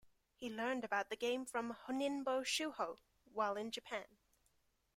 He 0.33 0.49
learned 0.49 0.83
about 0.83 1.11
the 1.11 1.15
game 1.15 1.45
from 1.45 1.75
Honinbo 1.85 2.41
Shuho 2.43 2.97
while 3.31 3.55
in 3.55 3.69
Japan. 3.69 4.17